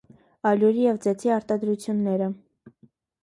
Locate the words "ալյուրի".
0.51-0.85